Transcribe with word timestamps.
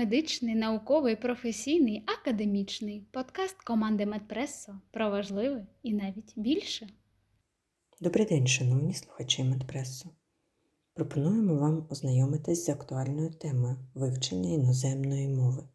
медичний, 0.00 0.54
науковий, 0.54 1.16
професійний, 1.16 2.04
академічний 2.06 3.00
подкаст 3.00 3.62
команди 3.62 4.06
Медпресо 4.06 4.80
про 4.90 5.10
важливе 5.10 5.66
і 5.82 5.92
навіть 5.92 6.32
більше. 6.36 6.88
Добрий 8.00 8.26
день, 8.26 8.46
шановні 8.46 8.94
слухачі 8.94 9.44
Медпресу. 9.44 10.10
Пропонуємо 10.94 11.54
вам 11.54 11.86
ознайомитись 11.90 12.64
з 12.64 12.68
актуальною 12.68 13.30
темою 13.30 13.76
вивчення 13.94 14.50
іноземної 14.50 15.28
мови. 15.28 15.68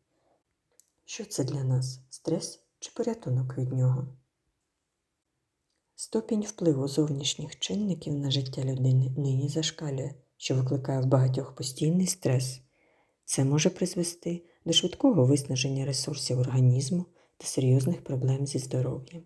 Що 1.05 1.25
це 1.25 1.43
для 1.43 1.63
нас? 1.63 1.99
Стрес 2.09 2.63
чи 2.79 2.91
порятунок 2.95 3.57
від 3.57 3.73
нього? 3.73 4.07
Ступінь 5.95 6.41
впливу 6.41 6.87
зовнішніх 6.87 7.59
чинників 7.59 8.13
на 8.13 8.31
життя 8.31 8.63
людини 8.63 9.09
нині 9.17 9.49
зашкалює, 9.49 10.13
що 10.37 10.55
викликає 10.55 11.01
в 11.01 11.05
багатьох 11.05 11.55
постійний 11.55 12.07
стрес. 12.07 12.64
Це 13.25 13.45
може 13.45 13.69
призвести 13.69 14.41
до 14.65 14.73
швидкого 14.73 15.25
виснаження 15.25 15.85
ресурсів 15.85 16.39
організму 16.39 17.05
та 17.37 17.47
серйозних 17.47 18.03
проблем 18.03 18.47
зі 18.47 18.59
здоров'ям. 18.59 19.23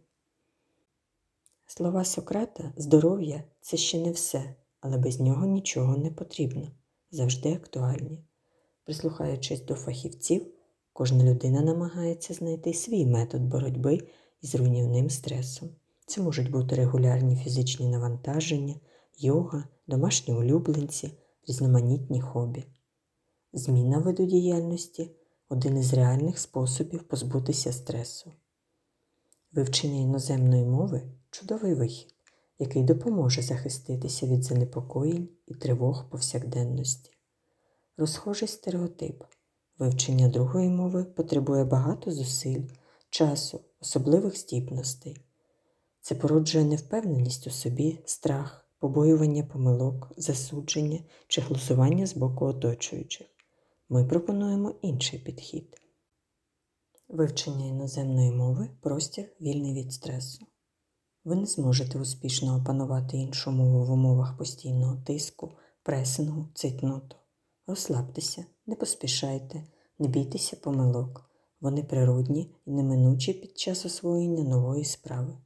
Слова 1.66 2.06
Сократа 2.06 2.74
здоров'я 2.78 3.44
це 3.62 3.78
ще 3.78 4.00
не 4.00 4.12
все, 4.12 4.56
але 4.80 4.98
без 4.98 5.20
нього 5.20 5.46
нічого 5.46 5.98
не 5.98 6.12
потрібно, 6.12 6.68
завжди 7.12 7.54
актуальні. 7.54 8.24
Прислухаючись 8.84 9.62
до 9.62 9.76
фахівців, 9.76 10.48
кожна 10.94 11.24
людина 11.24 11.62
намагається 11.62 12.34
знайти 12.34 12.74
свій 12.74 13.06
метод 13.06 13.42
боротьби 13.42 14.00
із 14.42 14.56
руйнівним 14.56 15.10
стресом. 15.10 15.70
Це 16.06 16.22
можуть 16.22 16.52
бути 16.52 16.76
регулярні 16.76 17.36
фізичні 17.36 17.88
навантаження, 17.88 18.76
йога, 19.18 19.64
домашні 19.88 20.34
улюбленці, 20.34 21.12
різноманітні 21.48 22.22
хобі. 22.22 22.66
Зміна 23.54 23.98
виду 23.98 24.26
діяльності 24.26 25.12
один 25.50 25.78
із 25.78 25.94
реальних 25.94 26.40
способів 26.40 27.04
позбутися 27.04 27.74
стресу. 27.74 28.32
Вивчення 29.52 30.00
іноземної 30.00 30.66
мови 30.66 31.02
чудовий 31.30 31.74
вихід, 31.74 32.16
який 32.60 32.84
допоможе 32.84 33.42
захиститися 33.42 34.28
від 34.28 34.44
занепокоєнь 34.44 35.30
і 35.48 35.54
тривог 35.56 36.10
повсякденності. 36.10 37.12
Розхожий 37.98 38.48
стереотип. 38.48 39.24
Вивчення 39.80 40.30
другої 40.30 40.70
мови 40.70 41.04
потребує 41.04 41.64
багато 41.64 42.12
зусиль, 42.12 42.64
часу, 43.10 43.62
особливих 43.82 44.38
здібностей. 44.38 45.18
Це 46.02 46.16
породжує 46.16 46.66
невпевненість 46.66 47.48
у 47.48 47.50
собі, 47.50 48.00
страх, 48.06 48.66
побоювання 48.80 49.44
помилок, 49.44 50.12
засудження 50.18 51.00
чи 51.28 51.42
глузування 51.42 52.08
з 52.08 52.16
боку 52.16 52.46
оточуючих. 52.46 53.28
Ми 53.92 54.06
пропонуємо 54.06 54.76
інший 54.82 55.20
підхід. 55.20 55.82
Вивчення 57.08 57.66
іноземної 57.66 58.32
мови 58.32 58.70
простір 58.82 59.26
вільний 59.42 59.74
від 59.74 59.94
стресу. 59.94 60.46
Ви 61.24 61.36
не 61.36 61.46
зможете 61.46 62.00
успішно 62.00 62.56
опанувати 62.56 63.18
іншу 63.18 63.52
мову 63.52 63.86
в 63.86 63.92
умовах 63.92 64.38
постійного 64.38 64.98
тиску, 65.06 65.52
пресингу, 65.84 66.48
цитноту. 66.54 67.16
Розслабтеся, 67.68 68.46
не 68.66 68.76
поспішайте, 68.76 69.64
не 70.00 70.08
бійтеся 70.08 70.56
помилок. 70.56 71.30
Вони 71.62 71.84
природні 71.84 72.56
і 72.66 72.72
неминучі 72.72 73.34
під 73.34 73.60
час 73.60 73.86
освоєння 73.86 74.44
нової 74.44 74.86
справи. 74.86 75.38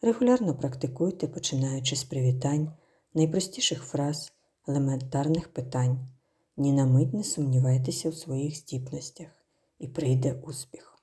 Регулярно 0.00 0.54
практикуйте, 0.54 1.28
починаючи 1.28 1.96
з 1.96 2.04
привітань, 2.04 2.72
найпростіших 3.14 3.82
фраз, 3.82 4.32
елементарних 4.68 5.52
питань. 5.52 6.08
Ні 6.56 6.72
на 6.72 6.86
мить 6.86 7.14
не 7.14 7.24
сумнівайтеся 7.24 8.08
у 8.08 8.12
своїх 8.12 8.56
здібностях 8.56 9.30
і 9.78 9.88
прийде 9.88 10.32
успіх. 10.32 10.98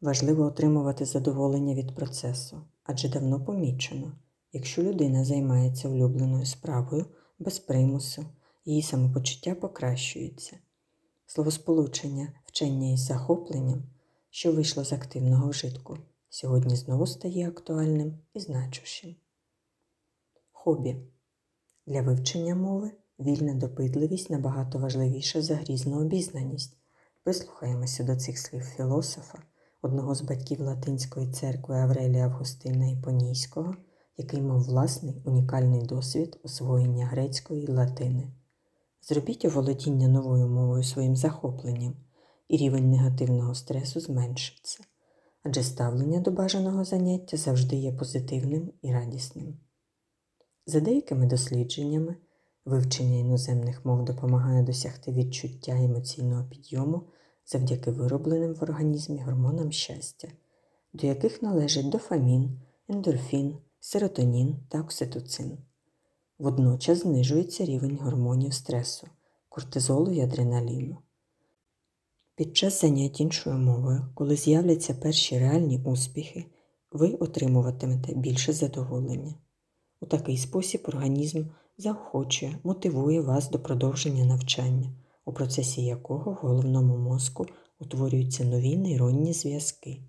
Важливо 0.00 0.44
отримувати 0.44 1.04
задоволення 1.04 1.74
від 1.74 1.94
процесу, 1.94 2.62
адже 2.84 3.08
давно 3.08 3.44
помічено, 3.44 4.12
якщо 4.52 4.82
людина 4.82 5.24
займається 5.24 5.88
улюбленою 5.88 6.46
справою 6.46 7.06
без 7.38 7.58
примусу, 7.58 8.26
її 8.64 8.82
самопочуття 8.82 9.54
покращується. 9.54 10.58
Словосполучення 11.26 12.32
вчення 12.46 12.92
із 12.92 13.00
захопленням, 13.00 13.82
що 14.30 14.52
вийшло 14.52 14.84
з 14.84 14.92
активного 14.92 15.48
вжитку, 15.48 15.98
сьогодні 16.28 16.76
знову 16.76 17.06
стає 17.06 17.48
актуальним 17.48 18.18
і 18.34 18.40
значущим. 18.40 19.16
Хобі 20.52 20.96
для 21.86 22.02
вивчення 22.02 22.54
мови 22.54 22.92
вільна 23.18 23.54
допитливість 23.54 24.30
набагато 24.30 24.78
важливіша 24.78 25.42
за 25.42 25.54
грізну 25.54 26.00
обізнаність. 26.00 26.76
Прислухаємося 27.24 28.04
до 28.04 28.16
цих 28.16 28.38
слів 28.38 28.62
філософа, 28.62 29.38
одного 29.82 30.14
з 30.14 30.22
батьків 30.22 30.60
Латинської 30.60 31.32
церкви 31.32 31.76
Аврелія 31.76 32.24
Августина 32.24 32.88
Іпонійського, 32.88 33.74
який 34.16 34.42
мав 34.42 34.62
власний 34.62 35.22
унікальний 35.24 35.82
досвід 35.82 36.40
освоєння 36.42 37.06
грецької 37.06 37.66
латини. 37.66 38.32
Зробіть 39.02 39.44
оволодіння 39.44 40.08
новою 40.08 40.48
мовою 40.48 40.82
своїм 40.84 41.16
захопленням, 41.16 41.96
і 42.48 42.56
рівень 42.56 42.90
негативного 42.90 43.54
стресу 43.54 44.00
зменшиться, 44.00 44.84
адже 45.42 45.62
ставлення 45.62 46.20
до 46.20 46.30
бажаного 46.30 46.84
заняття 46.84 47.36
завжди 47.36 47.76
є 47.76 47.92
позитивним 47.92 48.72
і 48.82 48.92
радісним. 48.92 49.58
За 50.66 50.80
деякими 50.80 51.26
дослідженнями, 51.26 52.16
вивчення 52.68 53.18
іноземних 53.18 53.84
мов 53.84 54.04
допомагає 54.04 54.62
досягти 54.62 55.12
відчуття 55.12 55.72
емоційного 55.72 56.44
підйому 56.44 57.02
завдяки 57.46 57.90
виробленим 57.90 58.54
в 58.54 58.62
організмі 58.62 59.22
гормонам 59.22 59.72
щастя, 59.72 60.28
до 60.92 61.06
яких 61.06 61.42
належать 61.42 61.88
дофамін, 61.88 62.60
ендорфін, 62.88 63.56
серотонін 63.80 64.56
та 64.68 64.80
окситоцин. 64.80 65.58
Водночас 66.38 66.98
знижується 66.98 67.64
рівень 67.64 67.98
гормонів 68.02 68.54
стресу, 68.54 69.06
кортизолу 69.48 70.12
і 70.12 70.20
адреналіну. 70.20 70.96
Під 72.34 72.56
час 72.56 72.80
занять 72.80 73.20
іншою 73.20 73.58
мовою, 73.58 74.06
коли 74.14 74.36
з'являться 74.36 74.94
перші 74.94 75.38
реальні 75.38 75.82
успіхи, 75.84 76.44
ви 76.92 77.08
отримуватимете 77.08 78.14
більше 78.14 78.52
задоволення. 78.52 79.34
У 80.00 80.06
такий 80.06 80.38
спосіб 80.38 80.82
організм 80.84 81.44
заохочує, 81.78 82.58
мотивує 82.64 83.20
вас 83.20 83.50
до 83.50 83.58
продовження 83.58 84.24
навчання, 84.24 84.92
у 85.24 85.32
процесі 85.32 85.84
якого 85.84 86.32
в 86.32 86.34
головному 86.34 86.98
мозку 86.98 87.46
утворюються 87.78 88.44
нові 88.44 88.76
нейронні 88.76 89.32
зв'язки. 89.32 90.02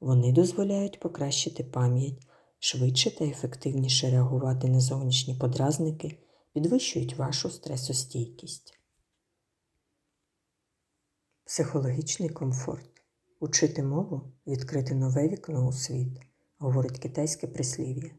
Вони 0.00 0.32
дозволяють 0.32 1.00
покращити 1.00 1.64
пам'ять, 1.64 2.26
швидше 2.58 3.18
та 3.18 3.24
ефективніше 3.24 4.10
реагувати 4.10 4.68
на 4.68 4.80
зовнішні 4.80 5.34
подразники, 5.34 6.18
підвищують 6.52 7.16
вашу 7.16 7.50
стресостійкість. 7.50 8.78
Психологічний 11.44 12.28
комфорт. 12.28 12.90
Учити 13.40 13.82
мову 13.82 14.22
відкрити 14.46 14.94
нове 14.94 15.28
вікно 15.28 15.68
у 15.68 15.72
світ, 15.72 16.20
говорить 16.58 16.98
китайське 16.98 17.46
прислів'я. 17.46 18.10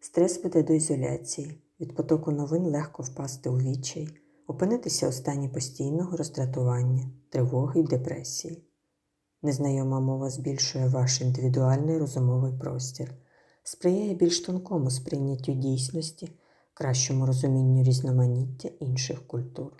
Стрес 0.00 0.44
веде 0.44 0.62
до 0.62 0.72
ізоляції, 0.72 1.62
від 1.80 1.94
потоку 1.94 2.32
новин 2.32 2.62
легко 2.62 3.02
впасти 3.02 3.50
у 3.50 3.58
відчай, 3.58 4.08
опинитися 4.46 5.08
у 5.08 5.12
стані 5.12 5.48
постійного 5.48 6.16
роздратування, 6.16 7.10
тривоги 7.28 7.80
й 7.80 7.84
депресії. 7.84 8.64
Незнайома 9.42 10.00
мова 10.00 10.30
збільшує 10.30 10.88
ваш 10.88 11.20
індивідуальний 11.20 11.98
розумовий 11.98 12.52
простір, 12.58 13.14
сприяє 13.62 14.14
більш 14.14 14.40
тонкому 14.40 14.90
сприйняттю 14.90 15.52
дійсності, 15.52 16.32
кращому 16.74 17.26
розумінню 17.26 17.82
різноманіття 17.82 18.68
інших 18.68 19.26
культур. 19.26 19.72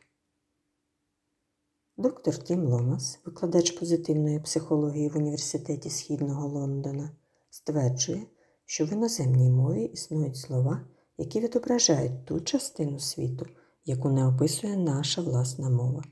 Доктор 1.96 2.36
Тім 2.38 2.64
Ломас, 2.64 3.18
викладач 3.24 3.70
позитивної 3.70 4.40
психології 4.40 5.08
в 5.08 5.16
Університеті 5.16 5.90
Східного 5.90 6.48
Лондона, 6.48 7.10
стверджує, 7.50 8.26
що 8.64 8.84
в 8.84 8.92
іноземній 8.92 9.50
мові 9.50 9.84
існують 9.84 10.36
слова, 10.36 10.86
які 11.20 11.40
відображають 11.40 12.24
ту 12.24 12.40
частину 12.40 12.98
світу, 12.98 13.46
яку 13.84 14.08
не 14.08 14.26
описує 14.26 14.76
наша 14.76 15.22
власна 15.22 15.70
мова. 15.70 16.04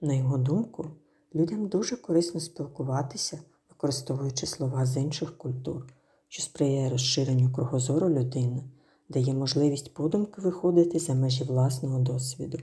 На 0.00 0.14
його 0.14 0.38
думку, 0.38 0.90
людям 1.34 1.68
дуже 1.68 1.96
корисно 1.96 2.40
спілкуватися, 2.40 3.40
використовуючи 3.68 4.46
слова 4.46 4.86
з 4.86 4.96
інших 4.96 5.38
культур, 5.38 5.86
що 6.28 6.42
сприяє 6.42 6.90
розширенню 6.90 7.52
кругозору 7.52 8.08
людини, 8.08 8.64
дає 9.08 9.34
можливість 9.34 9.94
подумки 9.94 10.40
виходити 10.40 10.98
за 10.98 11.14
межі 11.14 11.44
власного 11.44 11.98
досвіду. 11.98 12.58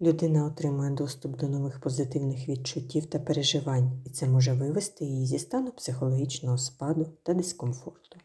Людина 0.00 0.46
отримує 0.46 0.90
доступ 0.90 1.36
до 1.36 1.48
нових 1.48 1.80
позитивних 1.80 2.48
відчуттів 2.48 3.06
та 3.06 3.18
переживань, 3.18 4.02
і 4.06 4.10
це 4.10 4.28
може 4.28 4.52
вивести 4.52 5.04
її 5.04 5.26
зі 5.26 5.38
стану 5.38 5.72
психологічного 5.72 6.58
спаду 6.58 7.06
та 7.22 7.34
дискомфорту. 7.34 8.18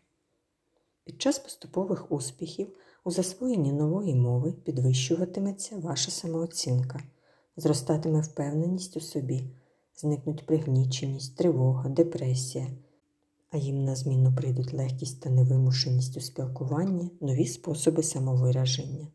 Під 1.03 1.21
час 1.21 1.39
поступових 1.39 2.11
успіхів 2.11 2.77
у 3.03 3.11
засвоєнні 3.11 3.73
нової 3.73 4.15
мови 4.15 4.51
підвищуватиметься 4.51 5.77
ваша 5.77 6.11
самооцінка, 6.11 7.03
Зростатиме 7.57 8.21
впевненість 8.21 8.97
у 8.97 8.99
собі, 8.99 9.43
зникнуть 9.95 10.45
пригніченість, 10.45 11.37
тривога, 11.37 11.89
депресія, 11.89 12.67
а 13.49 13.57
їм 13.57 13.83
на 13.83 13.95
зміну 13.95 14.35
прийдуть 14.35 14.73
легкість 14.73 15.21
та 15.21 15.29
невимушеність 15.29 16.17
у 16.17 16.21
спілкуванні, 16.21 17.11
нові 17.21 17.47
способи 17.47 18.03
самовираження. 18.03 19.07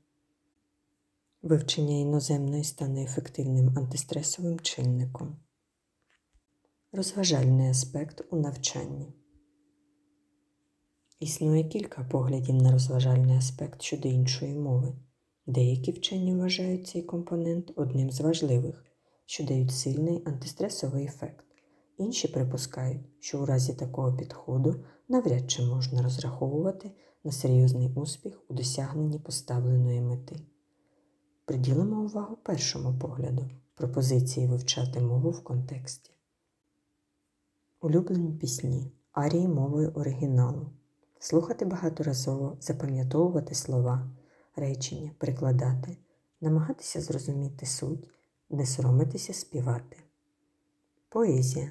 Вивчення 1.42 1.96
іноземної 1.96 2.64
стане 2.64 3.04
ефективним 3.04 3.78
антистресовим 3.78 4.60
чинником. 4.60 5.36
Розважальний 6.92 7.70
аспект 7.70 8.24
у 8.30 8.36
навчанні. 8.36 9.12
Існує 11.20 11.64
кілька 11.64 12.04
поглядів 12.04 12.54
на 12.54 12.72
розважальний 12.72 13.36
аспект 13.36 13.82
щодо 13.82 14.08
іншої 14.08 14.54
мови. 14.54 14.92
Деякі 15.46 15.92
вчені 15.92 16.34
вважають 16.34 16.86
цей 16.86 17.02
компонент 17.02 17.72
одним 17.76 18.10
з 18.10 18.20
важливих, 18.20 18.84
що 19.26 19.44
дають 19.44 19.72
сильний 19.72 20.22
антистресовий 20.26 21.04
ефект. 21.04 21.44
Інші 21.98 22.28
припускають, 22.28 23.06
що 23.20 23.42
у 23.42 23.46
разі 23.46 23.74
такого 23.74 24.16
підходу 24.16 24.84
навряд 25.08 25.50
чи 25.50 25.62
можна 25.62 26.02
розраховувати 26.02 26.90
на 27.24 27.32
серйозний 27.32 27.92
успіх 27.94 28.42
у 28.48 28.54
досягненні 28.54 29.18
поставленої 29.18 30.00
мети. 30.00 30.36
Приділимо 31.44 32.04
увагу 32.04 32.36
першому 32.42 32.98
погляду 32.98 33.50
пропозиції 33.74 34.46
вивчати 34.46 35.00
мову 35.00 35.30
в 35.30 35.44
контексті. 35.44 36.10
Улюблені 37.80 38.32
пісні, 38.32 38.92
арії 39.12 39.48
мовою 39.48 39.92
оригіналу, 39.94 40.66
слухати 41.18 41.64
багаторазово, 41.64 42.56
запам'ятовувати 42.60 43.54
слова, 43.54 44.10
речення, 44.56 45.10
перекладати, 45.18 45.96
намагатися 46.40 47.00
зрозуміти 47.00 47.66
суть, 47.66 48.08
не 48.50 48.66
соромитися 48.66 49.32
співати. 49.32 49.96
Поезія. 51.08 51.70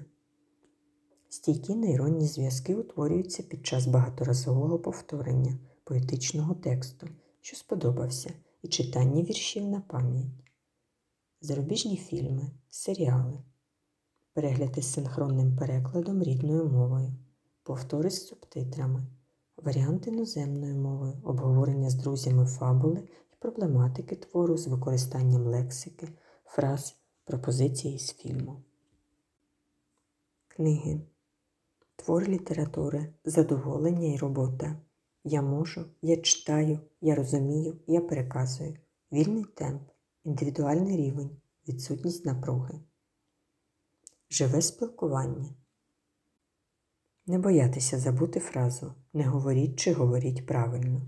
Стійкі 1.29 1.75
нейронні 1.75 2.27
зв'язки 2.27 2.75
утворюються 2.75 3.43
під 3.43 3.65
час 3.65 3.87
багаторазового 3.87 4.79
повторення 4.79 5.57
поетичного 5.83 6.55
тексту, 6.55 7.07
що 7.41 7.57
сподобався, 7.57 8.33
і 8.61 8.67
читання 8.67 9.23
віршів 9.23 9.65
на 9.65 9.81
пам'ять, 9.81 10.25
зарубіжні 11.41 11.97
фільми, 11.97 12.51
серіали, 12.69 13.43
перегляд 14.33 14.77
із 14.77 14.93
синхронним 14.93 15.57
перекладом 15.57 16.23
рідною 16.23 16.65
мовою, 16.65 17.13
повтори 17.63 18.09
з 18.09 18.27
субтитрами, 18.27 19.07
варіант 19.65 20.07
іноземною 20.07 20.75
мовою, 20.75 21.13
обговорення 21.23 21.89
з 21.89 21.95
друзями 21.95 22.45
фабули 22.45 22.99
і 23.33 23.35
проблематики 23.39 24.15
твору 24.15 24.57
з 24.57 24.67
використанням 24.67 25.41
лексики, 25.41 26.07
фраз, 26.45 26.95
пропозицій 27.23 27.99
з 27.99 28.13
фільму. 28.13 28.63
Книги. 30.47 31.01
Твор 31.95 32.27
літератури, 32.27 33.13
задоволення 33.25 34.13
і 34.13 34.17
робота. 34.17 34.75
Я 35.23 35.41
можу, 35.41 35.85
я 36.01 36.17
читаю, 36.17 36.79
я 37.01 37.15
розумію, 37.15 37.77
я 37.87 38.01
переказую. 38.01 38.77
Вільний 39.11 39.43
темп, 39.43 39.81
індивідуальний 40.23 40.97
рівень, 40.97 41.37
відсутність 41.67 42.25
напруги. 42.25 42.79
Живе 44.29 44.61
спілкування. 44.61 45.49
Не 47.27 47.39
боятися 47.39 47.99
забути 47.99 48.39
фразу 48.39 48.93
Не 49.13 49.23
говоріть 49.23 49.79
чи 49.79 49.93
говоріть 49.93 50.45
правильно. 50.45 51.01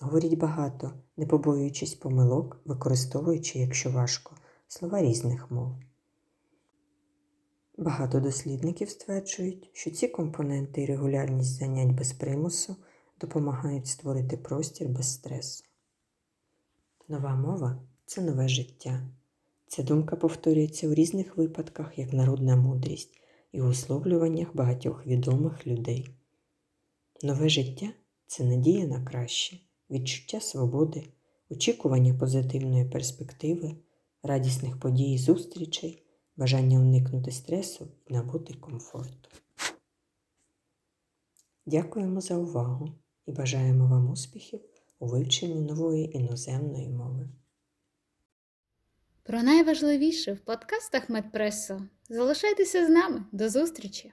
Говоріть 0.00 0.38
багато, 0.38 0.92
не 1.16 1.26
побоюючись 1.26 1.94
помилок, 1.94 2.60
використовуючи, 2.64 3.58
якщо 3.58 3.90
важко, 3.90 4.36
слова 4.68 5.02
різних 5.02 5.50
мов. 5.50 5.76
Багато 7.78 8.20
дослідників 8.20 8.90
стверджують, 8.90 9.70
що 9.72 9.90
ці 9.90 10.08
компоненти 10.08 10.82
і 10.82 10.86
регулярність 10.86 11.58
занять 11.58 11.92
без 11.92 12.12
примусу 12.12 12.76
допомагають 13.20 13.86
створити 13.86 14.36
простір 14.36 14.88
без 14.88 15.12
стресу. 15.12 15.64
Нова 17.08 17.36
мова 17.36 17.82
це 18.06 18.22
нове 18.22 18.48
життя. 18.48 19.08
Ця 19.66 19.82
думка 19.82 20.16
повторюється 20.16 20.88
у 20.88 20.94
різних 20.94 21.36
випадках 21.36 21.98
як 21.98 22.12
народна 22.12 22.56
мудрість 22.56 23.20
і 23.52 23.60
висловлюваннях 23.60 24.56
багатьох 24.56 25.06
відомих 25.06 25.66
людей. 25.66 26.08
Нове 27.22 27.48
життя 27.48 27.88
це 28.26 28.44
надія 28.44 28.86
на 28.86 29.04
краще, 29.04 29.60
відчуття 29.90 30.40
свободи, 30.40 31.04
очікування 31.50 32.14
позитивної 32.14 32.84
перспективи, 32.84 33.76
радісних 34.22 34.80
подій 34.80 35.12
і 35.12 35.18
зустрічей, 35.18 36.02
бажання 36.36 36.80
уникнути 36.80 37.32
стресу 37.32 37.88
і 38.06 38.14
набути 38.14 38.54
комфорту. 38.54 39.30
Дякуємо 41.66 42.20
за 42.20 42.36
увагу 42.36 42.88
і 43.26 43.32
бажаємо 43.32 43.86
вам 43.86 44.10
успіхів 44.10 44.60
у 44.98 45.06
вивченні 45.06 45.60
нової 45.60 46.16
іноземної 46.16 46.88
мови. 46.88 47.28
Про 49.26 49.42
найважливіше 49.42 50.32
в 50.32 50.40
подкастах 50.40 51.08
Медпресо. 51.08 51.82
Залишайтеся 52.08 52.86
з 52.86 52.88
нами. 52.88 53.24
До 53.32 53.48
зустрічі! 53.48 54.12